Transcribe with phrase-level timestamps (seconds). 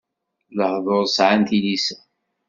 [0.57, 1.97] Lehduṛ sɛan tilisa.